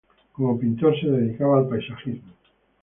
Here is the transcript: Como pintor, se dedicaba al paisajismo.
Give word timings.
Como 0.31 0.57
pintor, 0.57 0.99
se 0.99 1.05
dedicaba 1.05 1.59
al 1.59 1.67
paisajismo. 1.69 2.33